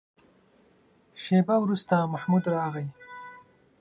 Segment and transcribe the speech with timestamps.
[1.23, 2.87] شېبه وروسته محمود راغی.